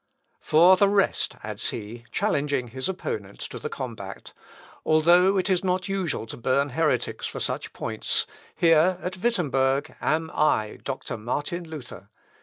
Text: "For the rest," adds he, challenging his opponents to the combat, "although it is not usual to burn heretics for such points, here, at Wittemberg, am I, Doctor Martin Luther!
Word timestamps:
"For 0.39 0.77
the 0.77 0.89
rest," 0.89 1.35
adds 1.43 1.69
he, 1.69 2.05
challenging 2.11 2.69
his 2.69 2.89
opponents 2.89 3.47
to 3.49 3.59
the 3.59 3.69
combat, 3.69 4.33
"although 4.83 5.37
it 5.37 5.47
is 5.47 5.63
not 5.63 5.87
usual 5.87 6.25
to 6.25 6.37
burn 6.37 6.69
heretics 6.69 7.27
for 7.27 7.39
such 7.39 7.71
points, 7.71 8.25
here, 8.55 8.97
at 9.03 9.15
Wittemberg, 9.17 9.95
am 10.01 10.31
I, 10.33 10.79
Doctor 10.83 11.17
Martin 11.17 11.69
Luther! 11.69 12.09